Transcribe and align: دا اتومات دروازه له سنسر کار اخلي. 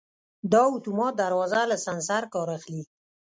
دا 0.51 0.61
اتومات 0.77 1.13
دروازه 1.23 1.61
له 1.71 1.77
سنسر 1.85 2.23
کار 2.33 2.47
اخلي. 2.57 2.83